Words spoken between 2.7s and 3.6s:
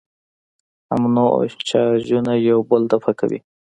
دفع کوي.